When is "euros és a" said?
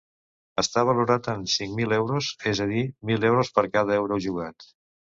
1.99-2.71